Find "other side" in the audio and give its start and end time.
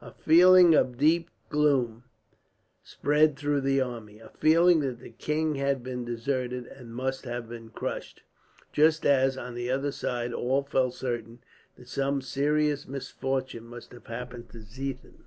9.69-10.33